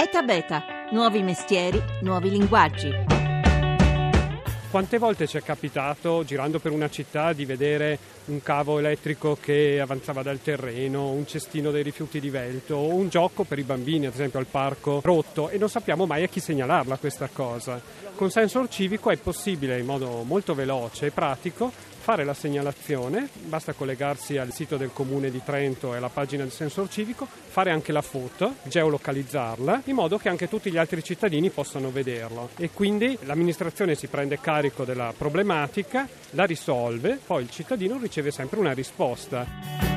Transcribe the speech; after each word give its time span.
ETA 0.00 0.22
Beta, 0.22 0.62
nuovi 0.92 1.24
mestieri, 1.24 1.82
nuovi 2.02 2.30
linguaggi. 2.30 2.88
Quante 4.70 4.96
volte 4.96 5.26
ci 5.26 5.38
è 5.38 5.42
capitato, 5.42 6.22
girando 6.24 6.60
per 6.60 6.70
una 6.70 6.88
città, 6.88 7.32
di 7.32 7.44
vedere 7.44 7.98
un 8.26 8.40
cavo 8.40 8.78
elettrico 8.78 9.36
che 9.40 9.80
avanzava 9.80 10.22
dal 10.22 10.40
terreno, 10.40 11.10
un 11.10 11.26
cestino 11.26 11.72
dei 11.72 11.82
rifiuti 11.82 12.20
divelto 12.20 12.76
o 12.76 12.94
un 12.94 13.08
gioco 13.08 13.42
per 13.42 13.58
i 13.58 13.64
bambini, 13.64 14.06
ad 14.06 14.12
esempio 14.12 14.38
al 14.38 14.46
parco, 14.46 15.00
rotto 15.02 15.48
e 15.48 15.58
non 15.58 15.68
sappiamo 15.68 16.06
mai 16.06 16.22
a 16.22 16.28
chi 16.28 16.38
segnalarla 16.38 16.98
questa 16.98 17.28
cosa. 17.32 17.82
Con 18.14 18.30
Sensor 18.30 18.68
Civico 18.68 19.10
è 19.10 19.16
possibile 19.16 19.80
in 19.80 19.86
modo 19.86 20.22
molto 20.22 20.54
veloce 20.54 21.06
e 21.06 21.10
pratico 21.10 21.72
fare 22.08 22.24
la 22.24 22.32
segnalazione, 22.32 23.28
basta 23.34 23.74
collegarsi 23.74 24.38
al 24.38 24.50
sito 24.50 24.78
del 24.78 24.92
comune 24.94 25.30
di 25.30 25.42
Trento 25.44 25.92
e 25.92 25.98
alla 25.98 26.08
pagina 26.08 26.42
del 26.42 26.52
sensor 26.52 26.88
civico, 26.88 27.26
fare 27.26 27.70
anche 27.70 27.92
la 27.92 28.00
foto, 28.00 28.54
geolocalizzarla, 28.62 29.82
in 29.84 29.94
modo 29.94 30.16
che 30.16 30.30
anche 30.30 30.48
tutti 30.48 30.70
gli 30.70 30.78
altri 30.78 31.04
cittadini 31.04 31.50
possano 31.50 31.90
vederlo. 31.90 32.48
E 32.56 32.70
quindi 32.70 33.18
l'amministrazione 33.24 33.94
si 33.94 34.06
prende 34.06 34.40
carico 34.40 34.84
della 34.84 35.12
problematica, 35.14 36.08
la 36.30 36.44
risolve, 36.44 37.20
poi 37.26 37.42
il 37.42 37.50
cittadino 37.50 37.98
riceve 37.98 38.30
sempre 38.30 38.58
una 38.58 38.72
risposta. 38.72 39.87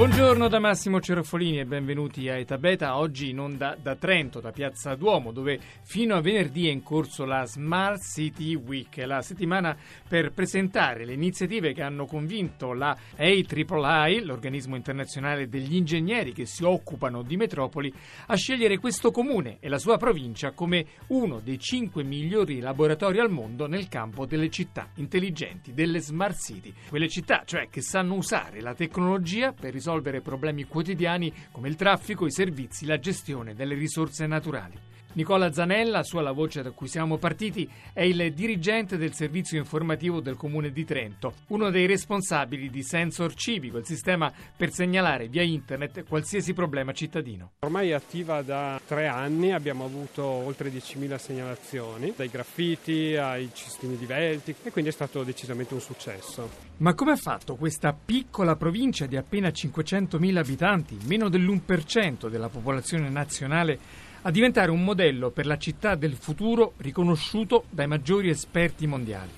Buongiorno 0.00 0.48
da 0.48 0.58
Massimo 0.60 0.98
Cerofolini 0.98 1.58
e 1.58 1.66
benvenuti 1.66 2.26
a 2.30 2.38
Eta 2.38 2.56
Beta, 2.56 2.96
oggi 2.96 3.28
in 3.28 3.38
onda 3.38 3.76
da 3.78 3.96
Trento, 3.96 4.40
da 4.40 4.50
Piazza 4.50 4.94
Duomo, 4.94 5.30
dove 5.30 5.60
fino 5.82 6.14
a 6.14 6.22
venerdì 6.22 6.68
è 6.68 6.70
in 6.70 6.82
corso 6.82 7.26
la 7.26 7.44
Smart 7.44 8.00
City 8.00 8.54
Week, 8.54 8.96
la 9.04 9.20
settimana 9.20 9.76
per 10.08 10.32
presentare 10.32 11.04
le 11.04 11.12
iniziative 11.12 11.74
che 11.74 11.82
hanno 11.82 12.06
convinto 12.06 12.72
la 12.72 12.96
AIII, 13.14 14.24
l'organismo 14.24 14.74
internazionale 14.74 15.50
degli 15.50 15.76
ingegneri 15.76 16.32
che 16.32 16.46
si 16.46 16.64
occupano 16.64 17.20
di 17.20 17.36
metropoli, 17.36 17.92
a 18.28 18.36
scegliere 18.36 18.78
questo 18.78 19.10
comune 19.10 19.58
e 19.60 19.68
la 19.68 19.78
sua 19.78 19.98
provincia 19.98 20.52
come 20.52 20.86
uno 21.08 21.40
dei 21.40 21.58
cinque 21.58 22.04
migliori 22.04 22.60
laboratori 22.60 23.20
al 23.20 23.30
mondo 23.30 23.66
nel 23.66 23.88
campo 23.88 24.24
delle 24.24 24.48
città 24.48 24.88
intelligenti, 24.94 25.74
delle 25.74 26.00
Smart 26.00 26.38
City. 26.40 26.72
Quelle 26.88 27.08
città, 27.08 27.42
cioè, 27.44 27.68
che 27.68 27.82
sanno 27.82 28.14
usare 28.14 28.62
la 28.62 28.72
tecnologia 28.72 29.52
per 29.52 29.74
risolvere 29.74 29.88
risolvere 29.90 30.20
problemi 30.20 30.64
quotidiani 30.64 31.32
come 31.50 31.68
il 31.68 31.74
traffico, 31.74 32.24
i 32.26 32.30
servizi, 32.30 32.86
la 32.86 33.00
gestione 33.00 33.54
delle 33.54 33.74
risorse 33.74 34.26
naturali. 34.26 34.78
Nicola 35.12 35.52
Zanella, 35.52 36.04
sua 36.04 36.22
la 36.22 36.30
voce 36.30 36.62
da 36.62 36.70
cui 36.70 36.86
siamo 36.86 37.16
partiti, 37.18 37.68
è 37.92 38.02
il 38.02 38.32
dirigente 38.32 38.96
del 38.96 39.12
servizio 39.12 39.58
informativo 39.58 40.20
del 40.20 40.36
Comune 40.36 40.70
di 40.70 40.84
Trento, 40.84 41.34
uno 41.48 41.70
dei 41.70 41.86
responsabili 41.86 42.70
di 42.70 42.84
Sensor 42.84 43.34
Civico, 43.34 43.78
il 43.78 43.86
sistema 43.86 44.32
per 44.56 44.70
segnalare 44.70 45.26
via 45.26 45.42
internet 45.42 46.04
qualsiasi 46.06 46.52
problema 46.52 46.92
cittadino. 46.92 47.52
Ormai 47.60 47.90
è 47.90 47.94
attiva 47.94 48.42
da 48.42 48.80
tre 48.86 49.08
anni, 49.08 49.52
abbiamo 49.52 49.84
avuto 49.84 50.22
oltre 50.24 50.70
10.000 50.70 51.16
segnalazioni, 51.16 52.12
dai 52.14 52.28
graffiti 52.28 53.16
ai 53.16 53.50
cestini 53.52 53.96
divelti 53.96 54.54
e 54.62 54.70
quindi 54.70 54.90
è 54.90 54.94
stato 54.94 55.24
decisamente 55.24 55.74
un 55.74 55.80
successo. 55.80 56.68
Ma 56.76 56.94
come 56.94 57.12
ha 57.12 57.16
fatto 57.16 57.56
questa 57.56 57.92
piccola 57.92 58.54
provincia 58.54 59.06
di 59.06 59.16
appena 59.16 59.48
500.000 59.48 60.36
abitanti, 60.36 60.96
meno 61.06 61.28
dell'1% 61.28 62.28
della 62.28 62.48
popolazione 62.48 63.10
nazionale, 63.10 64.08
a 64.22 64.30
diventare 64.30 64.70
un 64.70 64.84
modello 64.84 65.30
per 65.30 65.46
la 65.46 65.56
città 65.56 65.94
del 65.94 66.14
futuro 66.14 66.74
riconosciuto 66.78 67.64
dai 67.70 67.86
maggiori 67.86 68.28
esperti 68.28 68.86
mondiali. 68.86 69.30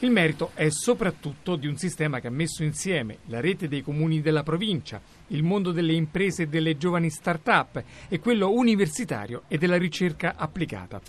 Il 0.00 0.10
merito 0.10 0.52
è 0.54 0.68
soprattutto 0.68 1.56
di 1.56 1.66
un 1.66 1.76
sistema 1.76 2.20
che 2.20 2.28
ha 2.28 2.30
messo 2.30 2.62
insieme 2.62 3.18
la 3.26 3.40
rete 3.40 3.66
dei 3.66 3.82
comuni 3.82 4.20
della 4.20 4.42
provincia, 4.44 5.00
il 5.28 5.42
mondo 5.42 5.72
delle 5.72 5.92
imprese 5.92 6.42
e 6.42 6.46
delle 6.46 6.76
giovani 6.76 7.10
start-up 7.10 7.82
e 8.08 8.20
quello 8.20 8.50
universitario 8.52 9.42
e 9.48 9.58
della 9.58 9.76
ricerca 9.76 10.34
applicata. 10.36 11.00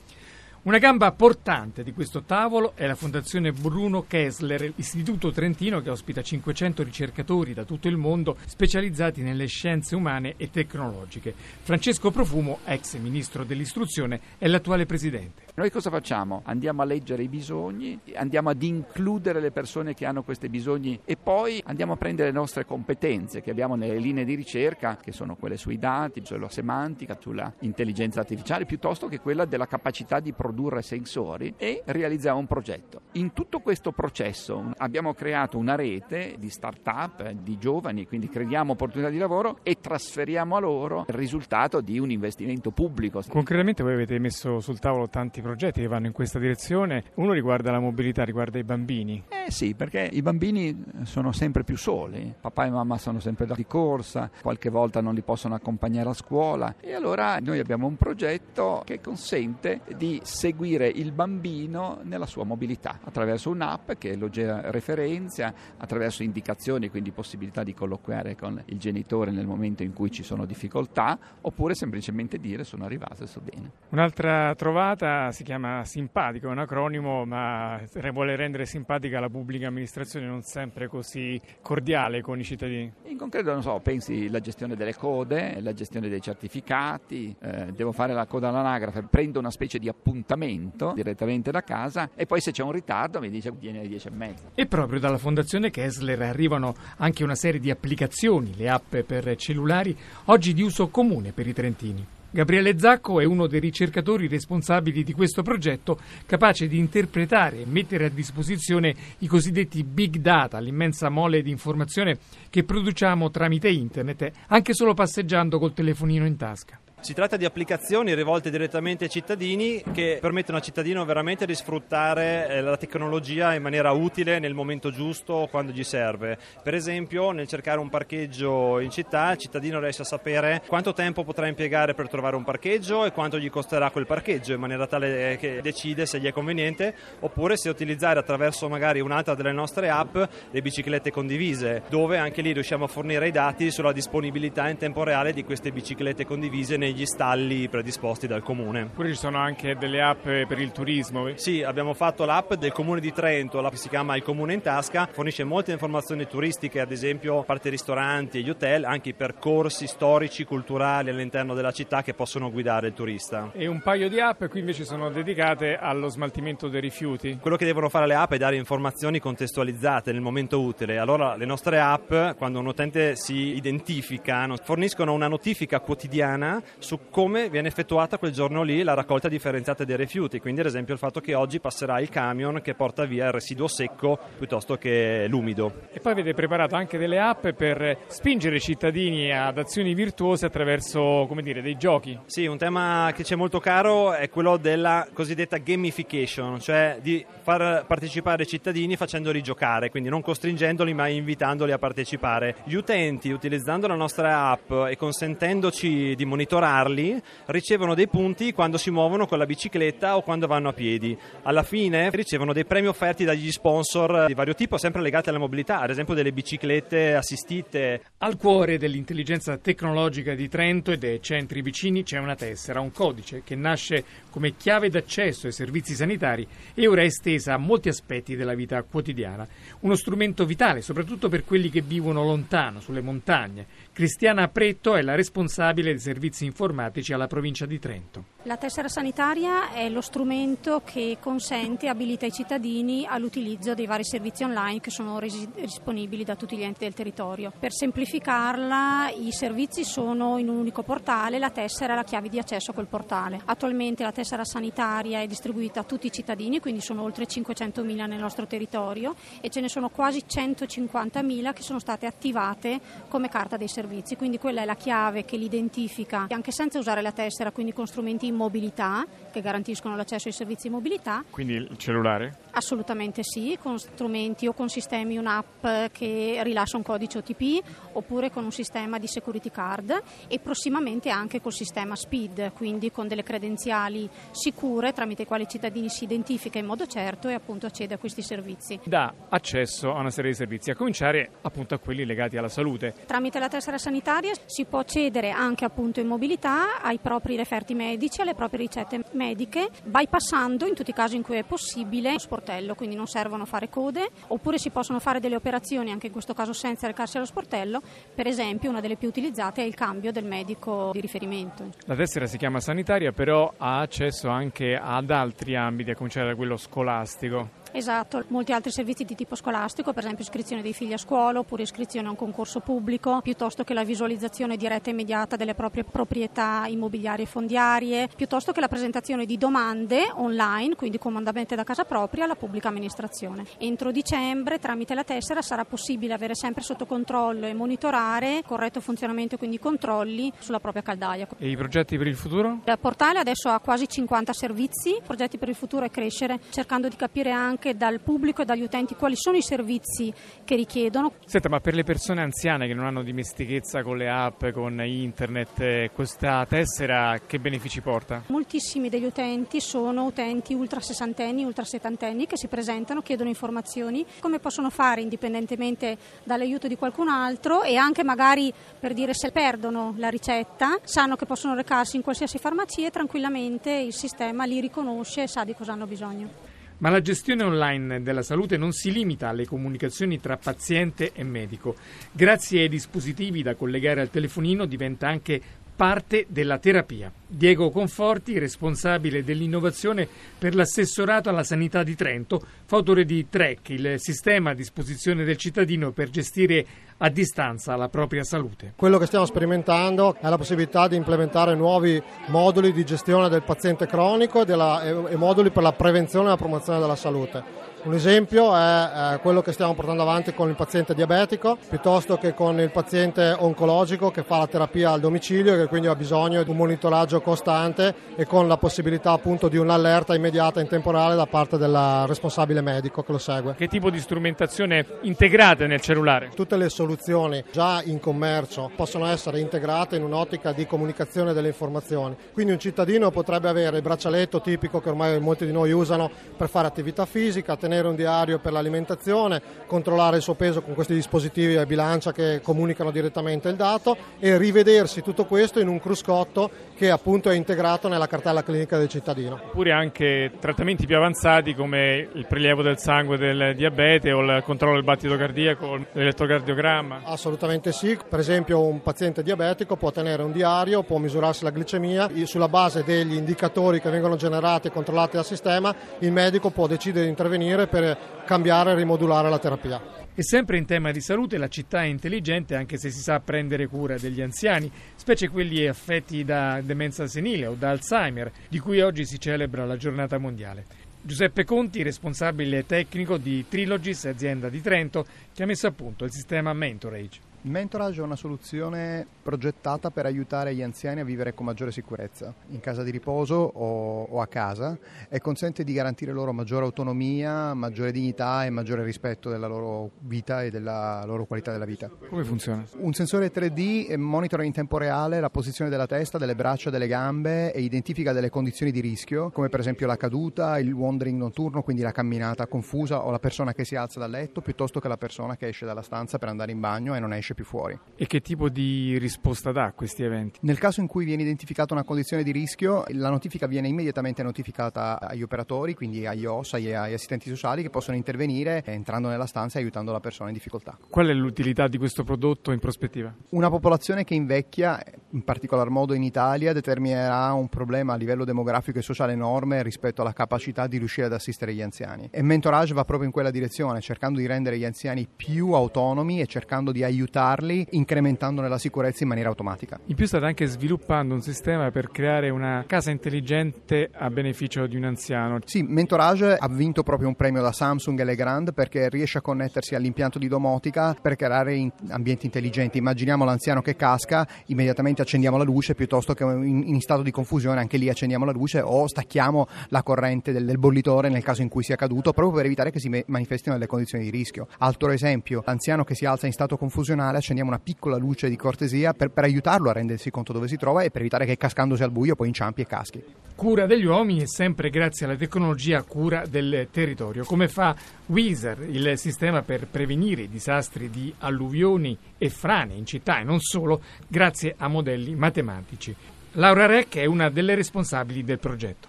Una 0.62 0.78
gamba 0.78 1.14
portante 1.14 1.84
di 1.84 1.94
questo 1.94 2.24
tavolo 2.24 2.74
è 2.76 2.86
la 2.86 2.96
Fondazione 2.96 3.54
Bruno 3.54 4.04
Kessler, 4.06 4.74
istituto 4.76 5.32
trentino 5.32 5.80
che 5.80 5.89
ospita 5.89 6.22
500 6.22 6.83
ricercatori 6.83 7.54
da 7.54 7.64
tutto 7.64 7.88
il 7.88 7.95
mondo 7.95 8.36
specializzati 8.45 9.22
nelle 9.22 9.45
scienze 9.45 9.95
umane 9.95 10.33
e 10.36 10.52
tecnologiche. 10.52 11.33
Francesco 11.61 12.11
Profumo, 12.11 12.60
ex 12.66 12.98
ministro 12.98 13.45
dell'istruzione, 13.45 14.20
è 14.38 14.48
l'attuale 14.48 14.86
presidente. 14.86 15.44
Noi 15.59 15.71
cosa 15.71 15.89
facciamo? 15.89 16.42
Andiamo 16.45 16.83
a 16.83 16.86
leggere 16.86 17.23
i 17.23 17.27
bisogni, 17.27 17.99
andiamo 18.15 18.47
ad 18.49 18.64
includere 18.64 19.42
le 19.42 19.52
persone 19.52 19.93
che 19.93 20.05
hanno 20.05 20.23
questi 20.23 20.47
bisogni 20.47 21.02
e 21.03 21.17
poi 21.17 21.61
andiamo 21.65 21.92
a 21.92 21.95
prendere 21.97 22.30
le 22.30 22.37
nostre 22.37 22.64
competenze 22.64 23.42
che 23.42 23.52
abbiamo 23.52 23.75
nelle 23.75 23.97
linee 23.97 24.23
di 24.23 24.36
ricerca, 24.36 24.95
che 24.95 25.11
sono 25.11 25.36
quelle 25.36 25.58
sui 25.58 25.77
dati, 25.77 26.21
sulla 26.23 26.47
semantica, 26.47 27.17
sulla 27.20 27.52
intelligenza 27.59 28.21
artificiale, 28.21 28.65
piuttosto 28.65 29.09
che 29.09 29.20
quella 29.20 29.43
della 29.43 29.65
capacità 29.65 30.21
di 30.21 30.31
produrre 30.31 30.81
sensori 30.81 31.53
e 31.58 31.83
realizziamo 31.83 32.39
un 32.39 32.47
progetto. 32.47 33.02
In 33.15 33.33
tutto 33.33 33.59
questo 33.59 33.91
processo 33.91 34.71
abbiamo 34.77 35.14
creato 35.14 35.58
una 35.58 35.76
rete 35.76 36.36
di 36.39 36.49
start-up, 36.49 37.31
di 37.31 37.58
giovani, 37.58 38.08
quindi 38.08 38.30
creiamo 38.30 38.71
opportunità 38.71 39.09
di 39.09 39.17
lavoro 39.17 39.58
e 39.64 39.77
trasferiamo 39.81 40.55
a 40.55 40.59
loro 40.61 41.03
il 41.05 41.15
risultato 41.15 41.81
di 41.81 41.99
un 41.99 42.11
investimento 42.11 42.71
pubblico. 42.71 43.21
Concretamente 43.27 43.83
voi 43.83 43.95
avete 43.95 44.17
messo 44.20 44.61
sul 44.61 44.80
tavolo 44.80 45.09
tanti 45.09 45.41
progetti 45.41 45.47
progetti 45.49 45.82
che 45.82 45.87
vanno 45.87 46.05
in 46.05 46.14
questa 46.14 46.37
direzione. 46.37 47.05
Uno 47.15 47.33
riguarda 47.33 47.71
la 47.71 47.80
mobilità, 47.80 48.23
riguarda 48.23 48.60
i 48.60 48.64
bambini. 48.64 49.23
Eh 49.30 49.49
sì, 49.49 49.73
perché 49.73 50.08
i 50.11 50.21
bambini 50.21 50.83
sono 51.04 51.32
sempre 51.32 51.64
più 51.64 51.76
soli. 51.76 52.36
Papà 52.39 52.65
e 52.65 52.70
mamma 52.70 52.99
sono 52.99 53.20
sempre 53.20 53.48
di 53.48 53.65
corsa, 53.65 54.30
qualche 54.42 54.70
volta 54.70 55.02
non 55.02 55.15
li 55.15 55.21
possono 55.21 55.55
accompagnare 55.55 56.09
a 56.09 56.14
scuola. 56.14 56.76
E 56.80 56.93
allora 56.93 57.39
noi 57.39 57.58
abbiamo 57.58 57.88
un 57.88 57.98
progetto 57.98 58.83
che 58.86 59.02
consente 59.02 59.82
di 59.95 60.20
seguire 60.23 60.88
il 60.88 61.11
bambino 61.14 61.99
nella 62.04 62.27
sua 62.27 62.43
mobilità 62.43 62.99
attraverso 63.04 63.49
un'app 63.49 63.93
che 63.93 64.15
lo 64.15 64.30
referenzia, 64.32 65.52
attraverso 65.77 66.21
indicazioni, 66.21 66.89
quindi 66.89 67.09
possibilità 67.09 67.64
di 67.64 67.73
colloquiare 67.73 68.36
con 68.36 68.61
il 68.65 68.77
genitore 68.77 69.32
nel 69.32 69.48
momento 69.48 69.82
in 69.82 69.93
cui 69.93 70.11
ci 70.11 70.21
sono 70.21 70.45
difficoltà, 70.45 71.17
oppure 71.42 71.73
semplicemente 71.73 72.38
dire 72.38 72.64
sono 72.64 72.86
arrivato 72.86 73.23
e 73.23 73.27
sto 73.27 73.42
bene. 73.42 73.71
Un'altra 73.89 74.54
trovata 74.54 75.29
si 75.32 75.44
chiama 75.44 75.84
simpatico, 75.86 76.48
è 76.48 76.52
un 76.52 76.60
acronimo, 76.60 77.26
ma 77.26 77.80
vuole 78.12 78.36
rendere 78.36 78.66
simpatica 78.66 79.20
la 79.20 79.30
pubblica 79.30 79.67
amministrazione 79.67 80.26
non 80.26 80.42
sempre 80.42 80.88
così 80.88 81.40
cordiale 81.62 82.22
con 82.22 82.40
i 82.40 82.44
cittadini. 82.44 82.92
In 83.06 83.17
concreto, 83.17 83.52
non 83.52 83.62
so, 83.62 83.80
pensi 83.80 84.30
la 84.30 84.39
gestione 84.39 84.76
delle 84.76 84.95
code, 84.95 85.60
la 85.62 85.73
gestione 85.73 86.10
dei 86.10 86.22
certificati, 86.22 87.36
eh, 87.42 87.72
devo 87.73 87.92
fare 87.92 88.14
la 88.14 88.26
coda 88.26 88.50
all'anagrafe, 88.50 89.04
prendo 89.04 89.39
una 89.39 89.52
specie 89.52 89.80
di 89.80 89.88
appuntamento 89.88 90.94
direttamente 90.94 91.52
da 91.52 91.62
casa 91.62 92.10
e 92.16 92.26
poi 92.26 92.42
se 92.42 92.52
c'è 92.52 92.64
un 92.64 92.72
ritardo 92.72 93.20
mi 93.20 93.30
dice 93.30 93.52
vieni 93.52 93.80
alle 93.80 93.88
10 93.88 94.08
e 94.08 94.12
mezza. 94.12 94.44
E 94.56 94.66
proprio 94.66 95.00
dalla 95.00 95.18
Fondazione 95.18 95.70
Kessler 95.70 96.22
arrivano 96.22 96.76
anche 96.98 97.23
una 97.23 97.36
serie 97.36 97.60
di 97.60 97.72
applicazioni, 97.72 98.56
le 98.56 98.70
app 98.70 98.95
per 98.98 99.36
cellulari, 99.36 99.95
oggi 100.26 100.54
di 100.54 100.62
uso 100.62 100.89
comune 100.89 101.32
per 101.32 101.48
i 101.48 101.54
trentini. 101.54 102.18
Gabriele 102.32 102.78
Zacco 102.78 103.20
è 103.20 103.26
uno 103.26 103.48
dei 103.48 103.60
ricercatori 103.60 104.28
responsabili 104.28 105.04
di 105.04 105.14
questo 105.14 105.42
progetto, 105.42 105.98
capace 106.28 106.67
di 106.67 106.78
interpretare 106.78 107.62
e 107.62 107.66
mettere 107.66 108.06
a 108.06 108.10
disposizione 108.10 108.94
i 109.20 109.28
cosiddetti 109.28 109.84
big 109.84 110.17
data, 110.17 110.60
l'immensa 110.60 111.10
mole 111.10 111.42
di 111.42 111.50
informazione 111.50 112.20
che 112.52 112.64
produciamo 112.64 113.32
tramite 113.32 113.70
internet, 113.70 114.32
anche 114.48 114.76
solo 114.76 114.94
passeggiando 114.94 115.58
col 115.58 115.73
telefonino 115.73 116.28
in 116.28 116.38
tasca. 116.38 116.80
Si 117.02 117.14
tratta 117.14 117.37
di 117.37 117.45
applicazioni 117.45 118.14
rivolte 118.14 118.52
direttamente 118.52 119.05
ai 119.05 119.10
cittadini 119.10 119.82
che 119.93 120.17
permettono 120.20 120.58
al 120.58 120.64
cittadino 120.64 121.05
veramente 121.05 121.45
di 121.45 121.55
sfruttare 121.55 122.48
eh, 122.49 122.61
la 122.61 122.76
tecnologia 122.76 123.55
in 123.55 123.61
maniera 123.61 123.92
utile 123.92 124.37
nel 124.37 124.54
momento 124.54 124.92
giusto 124.92 125.48
quando 125.49 125.71
gli 125.71 125.83
serve. 125.83 126.38
Per 126.61 126.73
esempio, 126.73 127.32
nel 127.32 127.48
cercare 127.48 127.80
un 127.80 127.89
parcheggio 127.89 128.80
in 128.80 128.92
città, 128.92 129.31
il 129.31 129.38
cittadino 129.38 129.80
riesce 129.80 130.01
a 130.01 130.06
sapere 130.06 130.62
quanto 130.68 130.94
tempo 130.94 131.24
potrà 131.24 131.48
impiegare 131.48 131.94
per 131.94 132.09
trovare 132.09 132.36
un 132.36 132.44
parcheggio 132.44 133.06
e 133.06 133.12
quanto 133.12 133.39
gli 133.39 133.50
costerà 133.50 133.89
quel 133.91 134.06
parcheggio, 134.06 134.53
in 134.53 134.59
maniera 134.59 134.85
tale 134.85 135.38
che 135.39 135.62
decide 135.62 136.06
se 136.06 136.19
gli 136.19 136.27
è 136.27 136.33
conveniente 136.33 136.94
oppure 137.21 137.56
se 137.56 137.69
utilizzare 137.69 138.19
attraverso 138.19 138.68
magari 138.68 139.00
un'altra 139.00 139.35
delle 139.35 139.53
nostre 139.53 139.89
app 139.89 140.18
le 140.51 140.62
biciclette 140.62 141.12
condivise, 141.12 141.83
dove 141.89 142.18
anche 142.18 142.41
lì 142.41 142.51
riusciamo 142.51 142.83
a 142.83 142.88
fornire 142.88 143.29
i 143.29 143.31
dati 143.31 143.71
sulla 143.71 143.94
disponibilità 143.94 144.68
in 144.68 144.77
tempo 144.77 145.03
reale 145.03 145.31
di 145.31 145.45
queste 145.45 145.71
biciclette 145.71 146.25
condivise 146.25 146.75
nei 146.75 146.88
negli 146.89 147.06
stalli 147.06 147.69
predisposti 147.69 148.25
dal 148.25 148.41
comune. 148.41 148.83
Oppure 148.83 149.09
ci 149.09 149.15
sono 149.15 149.38
anche 149.38 149.75
delle 149.75 150.01
app 150.01 150.24
per 150.24 150.59
il 150.59 150.71
turismo? 150.71 151.30
Sì, 151.36 151.62
abbiamo 151.62 151.94
fatto 151.94 152.25
l'app 152.25 152.53
del 152.53 152.71
comune 152.71 153.00
di 153.00 153.13
Trento, 153.13 153.62
l'app 153.62 153.74
si 153.74 153.89
chiama 153.89 154.15
Il 154.15 154.24
Comune 154.24 154.53
in 154.53 154.62
Tasca, 154.62 155.07
fornisce 155.12 155.44
molte 155.44 155.71
informazioni 155.71 156.25
turistiche, 156.27 156.80
ad 156.80 156.91
esempio 156.91 157.39
a 157.39 157.44
parte 157.44 157.68
i 157.68 157.71
ristoranti 157.71 158.39
e 158.39 158.41
gli 158.41 158.50
hotel, 158.50 158.86
anche 158.86 159.09
i 159.09 159.13
percorsi 159.13 159.86
storici, 159.86 160.45
culturali 160.45 161.09
all'interno 161.09 161.53
della 161.53 161.71
città 161.71 162.01
che 162.01 162.13
possono 162.13 162.50
guidare 162.51 162.88
il 162.88 162.94
turista. 162.94 163.51
E 163.53 163.68
un 163.68 163.81
paio 163.81 164.09
di 164.09 164.19
app 164.19 164.45
qui 164.45 164.59
invece 164.59 164.83
sono 164.83 165.09
dedicate 165.09 165.77
allo 165.77 166.09
smaltimento 166.09 166.68
dei 166.68 166.81
rifiuti. 166.81 167.38
Quello 167.39 167.57
che 167.57 167.65
devono 167.65 167.89
fare 167.89 168.07
le 168.07 168.15
app 168.15 168.33
è 168.33 168.38
dare 168.38 168.56
informazioni 168.56 169.19
contestualizzate 169.19 170.12
nel 170.12 170.21
momento 170.21 170.59
utile. 170.59 170.97
Allora 170.97 171.36
le 171.36 171.45
nostre 171.45 171.80
app, 171.80 172.12
quando 172.38 172.59
un 172.59 172.65
utente 172.65 173.15
si 173.15 173.56
identifica, 173.56 174.47
forniscono 174.63 175.13
una 175.13 175.27
notifica 175.27 175.80
quotidiana 175.80 176.62
su 176.79 176.99
come 177.09 177.49
viene 177.49 177.67
effettuata 177.67 178.17
quel 178.17 178.31
giorno 178.31 178.63
lì 178.63 178.83
la 178.83 178.93
raccolta 178.93 179.27
differenziata 179.27 179.83
dei 179.83 179.95
rifiuti, 179.95 180.39
quindi 180.39 180.61
ad 180.61 180.67
esempio 180.67 180.93
il 180.93 180.99
fatto 180.99 181.19
che 181.19 181.35
oggi 181.35 181.59
passerà 181.59 181.99
il 181.99 182.09
camion 182.09 182.61
che 182.61 182.73
porta 182.73 183.05
via 183.05 183.27
il 183.27 183.31
residuo 183.31 183.67
secco 183.67 184.17
piuttosto 184.37 184.77
che 184.77 185.27
l'umido. 185.27 185.87
E 185.91 185.99
poi 185.99 186.13
avete 186.13 186.33
preparato 186.33 186.75
anche 186.75 186.97
delle 186.97 187.19
app 187.19 187.47
per 187.49 187.97
spingere 188.07 188.57
i 188.57 188.61
cittadini 188.61 189.31
ad 189.31 189.57
azioni 189.57 189.93
virtuose 189.93 190.45
attraverso, 190.45 191.25
come 191.27 191.41
dire, 191.41 191.61
dei 191.61 191.77
giochi. 191.77 192.17
Sì, 192.25 192.45
un 192.45 192.57
tema 192.57 193.11
che 193.13 193.23
ci 193.23 193.33
è 193.33 193.35
molto 193.35 193.59
caro 193.59 194.13
è 194.13 194.29
quello 194.29 194.57
della 194.57 195.07
cosiddetta 195.13 195.57
gamification, 195.57 196.59
cioè 196.59 196.99
di 197.01 197.25
far 197.41 197.85
partecipare 197.85 198.43
i 198.43 198.47
cittadini 198.47 198.95
facendoli 198.95 199.41
giocare, 199.41 199.89
quindi 199.89 200.09
non 200.09 200.21
costringendoli 200.21 200.93
ma 200.93 201.07
invitandoli 201.07 201.71
a 201.71 201.77
partecipare. 201.77 202.55
Gli 202.63 202.75
utenti, 202.75 203.29
utilizzando 203.29 203.87
la 203.87 203.95
nostra 203.95 204.49
app 204.49 204.71
e 204.89 204.95
consentendoci 204.95 206.15
di 206.15 206.25
monitorarli, 206.69 207.21
ricevono 207.48 207.95
dei 207.95 208.07
punti 208.07 208.54
quando 208.54 208.77
si 208.77 208.92
muovono 208.92 209.25
con 209.25 209.38
la 209.38 209.45
bicicletta 209.45 210.16
o 210.16 210.21
quando 210.21 210.48
vanno 210.48 210.69
a 210.69 210.74
piedi. 210.74 211.18
Alla 211.44 211.63
fine 211.63 212.10
ricevono 212.12 212.54
dei 212.54 212.66
premi 212.66 212.88
offerti 212.88 213.25
dagli 213.25 213.51
sponsor 213.51 214.25
di 214.27 214.33
vario 214.33 214.54
tipo, 214.54 214.77
sempre 214.77 215.01
legati 215.01 215.30
alla 215.30 215.39
mobilità, 215.39 215.80
ad 215.80 215.89
esempio 215.89 216.13
delle 216.13 216.31
biciclette 216.31 217.16
assistite. 217.16 218.01
Al 218.19 218.38
cuore 218.38 218.77
dell'intelligenza 218.77 219.57
tecnologica 219.57 220.36
di 220.36 220.48
Trento 220.48 220.92
e 220.92 220.98
dei 220.98 221.21
centri 221.21 221.62
vicini 221.62 222.04
c'è 222.04 222.19
una 222.19 222.36
tessera, 222.36 222.80
un 222.80 222.92
codice 222.92 223.42
che 223.44 223.56
nasce 223.56 224.04
come 224.30 224.56
chiave 224.56 224.89
d'accesso 224.89 225.48
ai 225.48 225.54
servizi 225.54 225.95
sanitari 225.95 226.48
e 226.74 226.88
ora 226.88 227.01
è 227.01 227.06
estesa 227.06 227.54
a 227.54 227.57
molti 227.57 227.89
aspetti 227.89 228.36
della 228.36 228.54
vita 228.54 228.81
quotidiana. 228.83 229.48
Uno 229.81 229.95
strumento 229.95 230.45
vitale, 230.45 230.81
soprattutto 230.81 231.30
per 231.30 231.44
quelli 231.44 231.69
che 231.69 231.81
vivono 231.81 232.24
lontano, 232.24 232.80
sulle 232.80 233.01
montagne. 233.01 233.65
Cristiana 233.92 234.48
Pretto 234.48 234.95
è 234.95 235.01
la 235.01 235.15
responsabile 235.15 235.92
dei 235.92 236.00
servizi 236.00 236.45
informatici 236.59 237.13
alla 237.13 237.27
provincia 237.27 237.65
di 237.65 237.79
Trento. 237.79 238.25
La 238.44 238.56
tessera 238.56 238.88
sanitaria 238.88 239.74
è 239.74 239.89
lo 239.89 240.00
strumento 240.00 240.81
che 240.86 241.18
consente 241.19 241.88
e 241.88 241.89
abilita 241.89 242.25
i 242.25 242.31
cittadini 242.31 243.06
all'utilizzo 243.06 243.74
dei 243.74 243.86
vari 243.86 244.06
servizi 244.06 244.44
online 244.44 244.80
che 244.80 244.91
sono 244.91 245.19
resi 245.19 245.50
disponibili 245.53 246.24
da 246.24 246.38
tutti 246.38 246.56
gli 246.56 246.63
enti 246.63 246.86
del 246.86 246.94
territorio. 246.94 247.51
Per 247.59 247.74
semplificarla 247.74 249.09
i 249.09 249.33
servizi 249.33 249.83
sono 249.83 250.38
in 250.38 250.47
un 250.47 250.56
unico 250.56 250.83
portale, 250.83 251.38
la 251.38 251.50
tessera 251.50 251.91
è 251.91 251.95
la 251.97 252.06
chiave 252.06 252.30
di 252.30 252.39
accesso 252.39 252.71
a 252.71 252.74
quel 252.74 252.88
portale. 252.88 253.41
Attualmente 253.44 254.03
la 254.03 254.13
tessera 254.13 254.45
sanitaria 254.45 255.19
è 255.19 255.27
distribuita 255.27 255.81
a 255.81 255.83
tutti 255.83 256.07
i 256.07 256.12
cittadini, 256.12 256.62
quindi 256.62 256.80
sono 256.80 257.03
oltre 257.03 257.25
500.000 257.25 258.07
nel 258.07 258.21
nostro 258.21 258.47
territorio 258.47 259.15
e 259.41 259.50
ce 259.50 259.59
ne 259.59 259.68
sono 259.68 259.89
quasi 259.89 260.24
150.000 260.25 261.51
che 261.51 261.62
sono 261.62 261.80
state 261.80 262.06
attivate 262.06 262.80
come 263.09 263.27
carta 263.27 263.57
dei 263.57 263.68
servizi, 263.68 264.15
quindi 264.15 264.39
quella 264.39 264.62
è 264.62 264.65
la 264.65 264.75
chiave 264.75 265.25
che 265.25 265.36
li 265.36 265.44
identifica 265.44 266.27
anche 266.30 266.53
senza 266.53 266.80
usare 266.80 267.01
la 267.01 267.12
tessera, 267.12 267.51
quindi 267.51 267.74
con 267.74 267.86
strumenti 267.86 268.27
in 268.29 268.35
mobilità 268.35 269.05
che 269.31 269.41
garantiscono 269.41 269.95
l'accesso 269.95 270.27
ai 270.27 270.33
servizi 270.33 270.67
in 270.67 270.73
mobilità. 270.73 271.23
Quindi 271.29 271.53
il 271.53 271.77
cellulare? 271.77 272.35
Assolutamente 272.51 273.22
sì, 273.24 273.57
con 273.62 273.78
strumenti 273.78 274.48
o 274.48 274.54
con 274.54 274.69
sistemi, 274.69 275.18
un'app 275.18 275.92
che 275.92 276.40
rilascia 276.44 276.78
un 276.78 276.84
codice 276.84 277.19
OTP 277.19 277.62
oppure 277.94 278.31
con 278.31 278.44
un 278.44 278.51
sistema 278.51 278.98
di 278.98 279.07
security 279.07 279.50
card 279.50 280.01
e 280.28 280.40
prossimamente 280.40 281.10
anche 281.10 281.42
col 281.42 281.54
sistema 281.54 281.96
SPID, 281.96 282.54
quindi 282.54 282.92
con 282.92 283.07
delle 283.07 283.24
credenziali 283.24 284.10
sicure 284.31 284.94
tramite 284.94 285.24
i 285.24 285.25
quali 285.25 285.44
il 285.44 285.50
cittadino 285.50 285.88
si 285.90 286.04
identifica 286.04 286.60
in 286.60 286.66
modo 286.66 286.86
certo 286.86 287.28
e 287.28 287.34
appunto 287.34 287.66
accede 287.66 287.94
a 287.94 287.98
questi 287.98 288.22
servizi. 288.22 288.80
Dà 288.84 289.13
accesso 289.30 289.94
a 289.94 290.00
una 290.00 290.12
serie 290.12 290.31
di 290.31 290.38
servizi, 290.38 290.72
a 290.72 290.75
cominciare 290.75 291.30
appunto 291.42 291.75
a 291.75 291.78
quelli 291.80 292.06
legati 292.06 292.38
alla 292.38 292.50
salute. 292.50 292.94
Tramite 293.06 293.40
la 293.40 293.48
tessera 293.48 293.78
sanitaria 293.78 294.34
si 294.46 294.66
può 294.66 294.80
accedere 294.80 295.30
anche 295.30 295.66
appunto 295.66 296.00
in 296.00 296.07
mobilità 296.07 296.81
ai 296.81 297.00
propri 297.00 297.36
referti 297.36 297.74
medici, 297.74 298.22
alle 298.22 298.36
proprie 298.36 298.62
ricette 298.62 299.04
mediche, 299.12 299.69
bypassando 299.84 300.66
in 300.66 300.75
tutti 300.75 300.90
i 300.92 300.94
casi 300.94 301.16
in 301.16 301.24
cui 301.24 301.38
è 301.38 301.44
possibile 301.44 302.18
sportello, 302.50 302.74
quindi 302.74 302.96
non 302.96 303.06
servono 303.06 303.46
fare 303.46 303.69
code, 303.69 304.10
oppure 304.28 304.57
si 304.57 304.72
possono 304.72 305.00
fare 305.00 305.19
delle 305.19 305.36
operazioni 305.36 305.92
anche 305.92 306.07
in 306.07 306.12
questo 306.12 306.34
caso 306.34 306.54
senza 306.54 306.88
recarsi 306.88 307.18
allo 307.18 307.25
sportello, 307.25 307.81
per 308.16 308.25
esempio 308.25 308.69
una 308.69 308.81
delle 308.81 308.96
più 308.96 309.07
utilizzate 309.07 309.62
è 309.62 309.66
il 309.66 309.75
cambio 309.75 310.12
del 310.12 310.25
medico 310.25 310.90
di 310.92 311.00
riferimento. 311.00 311.69
La 311.86 311.96
tessera 311.96 312.25
si 312.25 312.38
chiama 312.38 312.60
sanitaria, 312.60 313.12
però 313.12 313.54
ha 313.57 313.80
accesso 313.80 314.30
anche 314.30 314.75
ad 314.75 315.12
altri 315.12 315.56
ambiti, 315.56 315.92
a 315.92 315.96
cominciare 315.96 316.28
da 316.28 316.36
quello 316.36 316.57
scolastico. 316.57 317.57
Esatto, 317.71 318.24
molti 318.30 318.51
altri 318.51 318.71
servizi 318.71 319.04
di 319.04 319.16
tipo 319.16 319.36
scolastico, 319.36 319.94
per 319.94 320.04
esempio 320.04 320.24
iscrizione 320.24 320.62
dei 320.62 320.74
figli 320.74 320.94
a 320.94 320.98
scuola 320.98 321.39
oppure 321.39 321.63
iscrizione 321.63 322.07
a 322.07 322.10
un 322.10 322.16
concorso 322.16 322.60
pubblico, 322.60 323.21
piuttosto 323.21 323.63
che 323.63 323.74
la 323.74 323.83
visualizzazione 323.83 324.57
diretta 324.57 324.89
e 324.89 324.94
immediata 324.94 325.36
delle 325.36 325.54
proprie 325.54 325.83
proprietà 325.83 326.66
immobiliari 326.68 327.24
e 327.24 327.25
fondiarie, 327.25 328.10
piuttosto 328.16 328.51
che 328.51 328.60
la 328.60 328.68
presentazione 328.68 329.25
di 329.25 329.38
domande 329.38 330.12
online, 330.16 330.75
quindi 330.75 330.98
comandamente 330.98 331.56
da 331.56 331.63
casa 331.63 331.83
propria, 331.83 332.24
alla 332.24 332.36
pubblica 332.36 332.69
amministrazione. 332.69 333.45
Entro 333.57 333.92
dicembre, 333.92 334.60
tramite 334.60 334.95
la 334.95 335.04
tessera, 335.04 335.42
sarà 335.42 335.65
possibile 335.65 336.13
avere 336.13 336.36
sempre 336.36 336.63
sotto 336.63 336.86
controllo 336.86 337.45
e 337.45 337.54
monitorare 337.54 338.38
il 338.38 338.44
corretto 338.45 338.81
funzionamento, 338.81 339.38
quindi 339.38 339.60
controlli 339.60 340.31
sulla 340.39 340.60
propria 340.60 340.81
caldaia. 340.81 341.27
E 341.38 341.50
i 341.50 341.56
progetti 341.56 341.98
per 341.98 342.07
il 342.07 342.15
futuro? 342.15 342.60
Il 342.65 342.77
portale 342.80 343.19
adesso 343.19 343.50
ha 343.50 343.60
quasi 343.60 343.88
50 343.88 344.33
servizi, 344.33 345.00
progetti 345.06 345.38
per 345.38 345.50
il 345.50 345.56
futuro 345.56 345.86
è 345.86 345.89
crescere, 345.89 346.39
cercando 346.50 346.88
di 346.88 346.95
capire 346.95 347.31
anche 347.31 347.58
anche 347.59 347.75
dal 347.75 348.00
pubblico 348.00 348.41
e 348.41 348.45
dagli 348.45 348.61
utenti 348.61 348.95
quali 348.95 349.17
sono 349.17 349.35
i 349.35 349.41
servizi 349.41 350.13
che 350.45 350.56
richiedono. 350.56 351.11
Senta, 351.25 351.50
ma 351.50 351.59
per 351.59 351.75
le 351.75 351.83
persone 351.83 352.21
anziane 352.21 352.67
che 352.67 352.73
non 352.73 352.85
hanno 352.85 353.03
dimestichezza 353.03 353.83
con 353.83 353.97
le 353.97 354.09
app, 354.09 354.45
con 354.51 354.81
internet, 354.81 355.59
eh, 355.59 355.91
questa 355.94 356.45
tessera 356.47 357.19
che 357.25 357.38
benefici 357.38 357.81
porta? 357.81 358.23
Moltissimi 358.27 358.88
degli 358.88 359.03
utenti 359.03 359.59
sono 359.59 360.06
utenti 360.06 360.53
ultra 360.53 360.79
sessantenni, 360.79 361.44
ultra 361.44 361.65
settantenni 361.65 362.27
che 362.27 362.38
si 362.38 362.47
presentano, 362.47 363.01
chiedono 363.01 363.27
informazioni, 363.27 364.05
come 364.21 364.39
possono 364.39 364.69
fare 364.69 365.01
indipendentemente 365.01 365.97
dall'aiuto 366.23 366.69
di 366.69 366.77
qualcun 366.77 367.09
altro 367.09 367.63
e 367.63 367.75
anche 367.75 368.05
magari 368.05 368.53
per 368.79 368.94
dire 368.94 369.13
se 369.13 369.31
perdono 369.31 369.94
la 369.97 370.07
ricetta, 370.07 370.79
sanno 370.83 371.17
che 371.17 371.25
possono 371.25 371.55
recarsi 371.55 371.97
in 371.97 372.03
qualsiasi 372.03 372.38
farmacia 372.38 372.88
e 372.88 372.91
tranquillamente 372.91 373.69
il 373.71 373.94
sistema 373.94 374.45
li 374.45 374.62
riconosce 374.62 375.23
e 375.23 375.27
sa 375.27 375.44
di 375.44 375.53
cosa 375.53 375.73
hanno 375.73 375.85
bisogno. 375.85 376.49
Ma 376.79 376.89
la 376.89 377.01
gestione 377.01 377.43
online 377.43 378.01
della 378.01 378.21
salute 378.21 378.55
non 378.55 378.71
si 378.71 378.91
limita 378.91 379.27
alle 379.27 379.45
comunicazioni 379.45 380.19
tra 380.19 380.37
paziente 380.37 381.11
e 381.13 381.23
medico. 381.23 381.75
Grazie 382.11 382.61
ai 382.61 382.69
dispositivi 382.69 383.43
da 383.43 383.55
collegare 383.55 383.99
al 383.99 384.09
telefonino 384.09 384.65
diventa 384.65 385.07
anche 385.07 385.41
parte 385.79 386.25
della 386.27 386.57
terapia. 386.57 387.09
Diego 387.25 387.69
Conforti, 387.69 388.37
responsabile 388.37 389.24
dell'innovazione 389.24 390.05
per 390.38 390.53
l'assessorato 390.53 391.29
alla 391.29 391.45
sanità 391.45 391.83
di 391.83 391.95
Trento, 391.95 392.41
fautore 392.65 393.05
di 393.05 393.29
TREC, 393.29 393.69
il 393.69 393.93
sistema 393.95 394.50
a 394.50 394.53
disposizione 394.53 395.24
del 395.24 395.38
cittadino 395.38 395.91
per 395.91 396.09
gestire 396.09 396.65
a 396.98 397.07
distanza 397.07 397.77
la 397.77 397.88
propria 397.88 398.25
salute. 398.25 398.74
Quello 398.75 398.98
che 398.98 399.05
stiamo 399.05 399.24
sperimentando 399.24 400.17
è 400.19 400.27
la 400.27 400.36
possibilità 400.36 400.89
di 400.89 400.98
implementare 400.98 401.55
nuovi 401.55 402.03
moduli 402.25 402.74
di 402.74 402.83
gestione 402.83 403.29
del 403.29 403.43
paziente 403.43 403.86
cronico 403.86 404.41
e, 404.41 404.45
della, 404.45 404.83
e, 404.83 405.15
moduli 405.15 405.50
per 405.50 405.63
la 405.63 405.71
prevenzione 405.71 406.25
e 406.25 406.29
la 406.31 406.36
promozione 406.36 406.79
della 406.79 406.98
salute. 406.98 407.68
Un 407.81 407.93
esempio 407.93 408.53
è 408.53 409.13
eh, 409.13 409.19
quello 409.19 409.41
che 409.41 409.53
stiamo 409.53 409.74
portando 409.74 410.01
avanti 410.01 410.33
con 410.33 410.50
il 410.50 410.55
paziente 410.55 410.93
diabetico, 410.93 411.57
piuttosto 411.69 412.17
che 412.17 412.33
con 412.33 412.59
il 412.59 412.71
paziente 412.71 413.33
oncologico 413.39 414.12
che 414.12 414.24
fa 414.24 414.39
la 414.39 414.48
terapia 414.48 414.91
al 414.91 415.00
domicilio 415.00 415.53
e 415.53 415.57
che 415.57 415.67
quindi 415.67 415.88
ha 415.88 415.95
bisogno 415.95 416.43
di 416.43 416.50
un 416.50 416.57
monitoraggio 416.57 417.21
costante 417.21 417.95
e 418.17 418.25
con 418.25 418.50
la 418.50 418.57
possibilità 418.57 419.13
appunto 419.13 419.48
di 419.48 419.55
un'allerta 419.55 420.13
immediata 420.13 420.59
in 420.59 420.67
temporale 420.67 421.15
da 421.15 421.25
parte 421.25 421.57
del 421.57 422.03
responsabile 422.05 422.59
medico 422.59 423.01
che 423.01 423.13
lo 423.13 423.17
segue. 423.17 423.55
Che 423.55 423.67
tipo 423.67 423.89
di 423.89 424.00
strumentazione 424.00 424.86
integrate 425.03 425.65
nel 425.65 425.79
cellulare? 425.79 426.31
Tutte 426.36 426.57
le 426.57 426.67
soluzioni 426.67 427.41
già 427.50 427.81
in 427.86 428.01
commercio 428.01 428.69
possono 428.75 429.05
essere 429.07 429.39
integrate 429.39 429.95
in 429.95 430.03
un'ottica 430.03 430.51
di 430.51 430.67
comunicazione 430.67 431.31
delle 431.31 431.48
informazioni. 431.48 432.17
Quindi 432.33 432.51
un 432.51 432.59
cittadino 432.59 433.09
potrebbe 433.09 433.48
avere 433.48 433.77
il 433.77 433.83
braccialetto 433.83 434.41
tipico 434.41 434.81
che 434.81 434.89
ormai 434.89 435.17
molti 435.21 435.45
di 435.45 435.53
noi 435.53 435.71
usano 435.71 436.12
per 436.36 436.50
fare 436.50 436.67
attività 436.67 437.05
fisica, 437.05 437.55
tenere 437.69 437.88
un 437.88 437.95
diario 437.95 438.39
per 438.39 438.51
l'alimentazione, 438.51 439.41
controllare 439.67 440.17
il 440.17 440.23
suo 440.23 440.33
peso 440.33 440.63
con 440.63 440.73
questi 440.73 440.95
dispositivi 440.95 441.55
a 441.55 441.67
bilancia 441.67 442.11
che 442.11 442.41
comunicano 442.41 442.89
direttamente 442.89 443.47
il 443.49 443.55
dato 443.55 443.95
e 444.19 444.38
rivedersi 444.38 445.03
tutto 445.03 445.25
questo 445.25 445.59
in 445.59 445.67
un 445.67 445.79
cruscotto 445.79 446.49
che 446.75 446.89
appunto 446.89 447.29
è 447.29 447.35
integrato 447.35 447.88
nella 447.88 448.07
cartella 448.07 448.41
clinica 448.41 448.77
del 448.77 448.88
cittadino. 448.88 449.39
Oppure 449.49 449.71
anche 449.71 450.31
trattamenti 450.39 450.88
più 450.88 450.95
avanzati 450.95 451.53
come 451.53 452.07
il 452.13 452.25
prelievo 452.25 452.63
del 452.63 452.79
sangue 452.79 453.17
del 453.17 453.53
diabete 453.55 454.11
o 454.11 454.21
il 454.21 454.41
controllo 454.43 454.75
del 454.75 454.83
battito 454.83 455.15
cardiaco, 455.15 455.85
l'elettrocardiogramma. 455.91 457.01
Assolutamente 457.03 457.71
sì, 457.71 457.97
per 458.07 458.19
esempio 458.19 458.61
un 458.61 458.81
paziente 458.81 459.21
diabetico 459.21 459.75
può 459.75 459.91
tenere 459.91 460.23
un 460.23 460.31
diario, 460.31 460.81
può 460.81 460.97
misurarsi 460.97 461.43
la 461.43 461.51
glicemia, 461.51 462.09
sulla 462.23 462.47
base 462.47 462.83
degli 462.83 463.15
indicatori 463.15 463.79
che 463.79 463.89
vengono 463.89 464.15
generati 464.15 464.67
e 464.67 464.71
controllati 464.71 465.17
dal 465.17 465.25
sistema 465.25 465.75
il 465.99 466.11
medico 466.11 466.49
può 466.49 466.67
decidere 466.67 467.05
di 467.05 467.09
intervenire 467.09 467.59
per 467.68 468.24
cambiare 468.25 468.72
e 468.72 468.75
rimodulare 468.75 469.30
la 469.30 469.39
terapia. 469.39 469.98
E 470.13 470.24
sempre 470.24 470.58
in 470.58 470.66
tema 470.66 470.92
di 470.92 471.00
salute, 471.00 471.38
la 471.38 471.48
città 471.48 471.82
è 471.82 471.86
intelligente 471.86 472.56
anche 472.56 472.78
se 472.78 472.89
si 472.89 473.00
sa 473.00 473.22
prendere 473.22 473.68
cura 473.68 473.98
degli 473.98 474.22
anziani, 474.22 474.70
specie 474.96 475.30
quelli 475.30 475.66
affetti 475.66 476.25
da 476.25 476.60
demenza 476.62 477.08
senile 477.08 477.48
o 477.48 477.54
da 477.54 477.70
Alzheimer, 477.70 478.30
di 478.50 478.60
cui 478.60 478.82
oggi 478.82 479.06
si 479.06 479.18
celebra 479.18 479.66
la 479.66 479.78
giornata 479.78 480.18
mondiale. 480.18 480.66
Giuseppe 481.01 481.46
Conti, 481.46 481.82
responsabile 481.84 482.66
tecnico 482.66 483.18
di 483.18 483.46
Trilogis, 483.48 484.06
azienda 484.06 484.50
di 484.50 484.60
Trento, 484.60 485.06
che 485.34 485.44
ha 485.44 485.46
messo 485.46 485.68
a 485.68 485.72
punto 485.72 486.04
il 486.04 486.12
sistema 486.12 486.51
Mentorage. 486.51 487.28
Mentorage 487.41 488.01
è 488.01 488.03
una 488.03 488.17
soluzione 488.17 489.08
progettata 489.24 489.91
per 489.91 490.05
aiutare 490.05 490.53
gli 490.53 490.62
anziani 490.62 491.00
a 491.00 491.05
vivere 491.05 491.34
con 491.34 491.46
maggiore 491.46 491.72
sicurezza 491.72 492.34
in 492.50 492.60
casa 492.60 492.84
di 492.84 492.91
riposo 492.91 493.36
o, 493.36 494.03
o, 494.03 494.19
a 494.19 494.27
casa 494.27 494.77
e 495.08 495.22
consente 495.22 495.63
di 495.63 495.72
garantire 495.72 496.12
loro 496.12 496.34
maggiore 496.34 496.65
autonomia, 496.65 497.53
maggiore 497.53 497.93
dignità 497.93 498.43
e 498.43 498.50
maggiore 498.50 498.84
rispetto 498.84 499.29
della 499.29 499.48
loro 499.48 499.91
vita 500.00 500.43
e 500.43 500.50
della 500.50 501.03
loro 501.05 501.25
qualità 501.25 501.53
della 501.53 501.63
vita. 501.63 501.89
Come 502.10 502.25
funziona? 502.25 502.65
Un 502.79 502.91
sensore 502.91 503.31
3D 503.31 503.96
monitora 503.96 504.43
in 504.43 504.51
tempo 504.51 504.77
reale 504.77 505.22
la 505.22 505.29
posizione 505.29 505.69
della 505.69 505.88
testa, 505.88 506.17
delle 506.17 506.36
braccia, 506.36 506.69
delle 506.69 506.88
gambe 506.88 507.53
e 507.53 507.62
identifica 507.62 508.12
delle 508.12 508.29
condizioni 508.29 508.74
di 508.74 508.81
rischio, 508.81 509.29
come 509.29 509.48
per 509.48 509.62
esempio 509.62 509.88
la 509.88 509.96
caduta, 509.96 510.60
il 510.60 510.74
wandering 510.74 511.17
notturno, 511.17 511.62
quindi 511.62 511.84
la 511.84 511.93
camminata 511.93 512.48
confusa 512.48 513.05
o 513.05 513.12
la 513.12 513.19
persona 513.19 513.53
che 513.53 513.63
si 513.63 513.77
alza 513.77 513.98
dal 513.98 514.12
letto, 514.12 514.41
piuttosto 514.41 514.81
che 514.81 514.89
la 514.89 514.98
persona 514.98 515.38
che 515.38 515.48
esce 515.48 515.65
dalla 515.65 515.84
stanza 515.84 516.17
per 516.17 516.27
andare 516.27 516.51
in 516.51 516.60
bagno 516.60 516.96
e 516.96 517.00
non 517.00 517.13
esce 517.13 517.27
più 517.33 517.45
fuori. 517.45 517.77
E 517.95 518.05
che 518.07 518.21
tipo 518.21 518.50
di 518.50 518.98
risposta 518.98 519.51
dà 519.51 519.65
a 519.65 519.71
questi 519.71 520.03
eventi? 520.03 520.39
Nel 520.43 520.57
caso 520.57 520.81
in 520.81 520.88
cui 520.88 521.05
viene 521.05 521.24
identificata 521.24 521.74
una 521.74 521.83
condizione 521.83 522.24
di 522.24 522.31
rischio, 522.31 522.83
la 522.89 523.09
notifica 523.09 523.48
viene 523.48 523.67
immediatamente 523.67 524.24
notificata 524.24 525.00
agli 525.00 525.21
operatori, 525.21 525.74
quindi 525.74 526.05
agli 526.05 526.25
OS, 526.25 526.53
agli, 526.53 526.71
agli 526.71 526.93
assistenti 526.93 527.29
sociali 527.29 527.62
che 527.62 527.69
possono 527.69 527.98
intervenire 527.98 528.63
entrando 528.65 529.09
nella 529.09 529.25
stanza 529.25 529.57
e 529.57 529.62
aiutando 529.62 529.91
la 529.91 530.00
persona 530.00 530.29
in 530.29 530.36
difficoltà. 530.36 530.77
Qual 530.89 531.07
è 531.07 531.13
l'utilità 531.13 531.67
di 531.67 531.77
questo 531.77 532.03
prodotto 532.03 532.51
in 532.51 532.59
prospettiva? 532.59 533.13
Una 533.29 533.50
popolazione 533.50 534.03
che 534.03 534.13
invecchia, 534.15 534.81
in 535.12 535.24
particolar 535.24 535.69
modo 535.69 535.93
in 535.93 536.03
Italia, 536.03 536.53
determinerà 536.53 537.31
un 537.33 537.50
problema 537.50 537.93
a 537.93 537.95
livello 537.95 538.25
demografico 538.25 538.79
e 538.79 538.81
sociale 538.81 539.13
enorme 539.13 539.63
rispetto 539.63 540.01
alla 540.01 540.13
capacità 540.13 540.67
di 540.67 540.77
riuscire 540.77 541.07
ad 541.07 541.13
assistere 541.13 541.53
gli 541.53 541.62
anziani. 541.62 542.07
E 542.12 542.21
Mentorage 542.21 542.74
va 542.74 542.86
proprio 542.86 543.07
in 543.07 543.13
quella 543.13 543.31
direzione, 543.31 543.81
cercando 543.81 544.19
di 544.19 544.25
rendere 544.25 544.57
gli 544.57 544.65
anziani 544.65 545.07
più 545.13 545.51
autonomi 545.51 546.21
e 546.21 546.25
cercando 546.25 546.71
di 546.71 546.83
aiutare 546.83 547.17
aiutarli 547.19 547.67
incrementandone 547.71 548.47
la 548.47 548.57
sicurezza 548.57 549.03
in 549.03 549.09
maniera 549.09 549.29
automatica. 549.29 549.79
In 549.85 549.95
più 549.95 550.07
state 550.07 550.25
anche 550.25 550.45
sviluppando 550.45 551.13
un 551.13 551.21
sistema 551.21 551.69
per 551.69 551.91
creare 551.91 552.29
una 552.29 552.63
casa 552.65 552.91
intelligente 552.91 553.89
a 553.93 554.09
beneficio 554.09 554.65
di 554.67 554.77
un 554.77 554.85
anziano. 554.85 555.39
Sì, 555.43 555.61
Mentorage 555.61 556.35
ha 556.35 556.47
vinto 556.47 556.83
proprio 556.83 557.07
un 557.07 557.15
premio 557.15 557.41
da 557.41 557.51
Samsung 557.51 557.99
e 557.99 558.03
Legrand 558.03 558.53
perché 558.53 558.89
riesce 558.89 559.17
a 559.17 559.21
connettersi 559.21 559.75
all'impianto 559.75 560.17
di 560.17 560.27
domotica 560.27 560.95
per 560.99 561.15
creare 561.15 561.55
in 561.55 561.71
ambienti 561.89 562.25
intelligenti. 562.25 562.77
Immaginiamo 562.77 563.25
l'anziano 563.25 563.61
che 563.61 563.75
casca, 563.75 564.27
immediatamente 564.47 565.01
accendiamo 565.01 565.38
la 565.38 565.43
luce 565.43 565.75
piuttosto 565.75 566.13
che 566.13 566.23
in, 566.23 566.63
in 566.65 566.81
stato 566.81 567.01
di 567.01 567.11
confusione 567.11 567.59
anche 567.59 567.77
lì 567.77 567.89
accendiamo 567.89 568.25
la 568.25 568.31
luce 568.31 568.61
o 568.61 568.88
stacchiamo 568.88 569.47
la 569.69 569.83
corrente 569.83 570.31
del, 570.31 570.45
del 570.45 570.57
bollitore 570.57 571.09
nel 571.09 571.23
caso 571.23 571.41
in 571.41 571.49
cui 571.49 571.63
sia 571.63 571.75
caduto 571.75 572.13
proprio 572.13 572.38
per 572.38 572.45
evitare 572.45 572.71
che 572.71 572.79
si 572.79 572.89
manifestino 573.07 573.55
delle 573.55 573.67
condizioni 573.67 574.03
di 574.05 574.09
rischio. 574.09 574.47
Altro 574.59 574.91
esempio, 574.91 575.43
l'anziano 575.45 575.83
che 575.83 575.95
si 575.95 576.05
alza 576.05 576.25
in 576.25 576.33
stato 576.33 576.57
confusionale 576.57 577.09
canale 577.10 577.18
accendiamo 577.18 577.50
una 577.50 577.60
piccola 577.60 577.98
luce 577.98 578.30
di 578.30 578.36
cortesia 578.36 578.94
per, 578.94 579.10
per 579.10 579.24
aiutarlo 579.24 579.70
a 579.70 579.74
rendersi 579.74 580.12
conto 580.12 580.32
dove 580.32 580.48
si 580.48 580.58
trova 580.58 580.84
e 580.84 580.92
per 580.92 581.01
evitare 581.01 581.25
che 581.25 581.38
cascandosi 581.38 581.84
al 581.84 581.92
buio 581.92 582.16
poi 582.16 582.28
inciampi 582.28 582.62
e 582.62 582.68
caschi. 582.68 583.04
Cura 583.36 583.66
degli 583.66 583.86
uomini 583.86 584.22
è 584.22 584.28
sempre 584.28 584.70
grazie 584.70 585.06
alla 585.06 585.16
tecnologia 585.16 585.82
cura 585.84 586.25
del 586.28 586.68
territorio. 586.72 587.24
Come 587.24 587.48
fa 587.48 587.75
Weezer, 588.08 588.62
il 588.70 588.98
sistema 588.98 589.42
per 589.42 589.68
prevenire 589.68 590.24
i 590.24 590.30
disastri 590.30 590.89
di 590.89 591.13
alluvioni 591.20 591.98
e 592.18 592.30
frane 592.30 592.74
in 592.74 592.86
città 592.86 593.20
e 593.20 593.24
non 593.24 593.39
solo, 593.39 593.82
grazie 594.08 594.56
a 594.58 594.68
modelli 594.68 595.16
matematici. 595.16 595.96
Laura 596.34 596.66
Reck 596.66 596.98
è 596.98 597.06
una 597.06 597.30
delle 597.30 597.56
responsabili 597.56 598.24
del 598.24 598.39
progetto. 598.39 598.88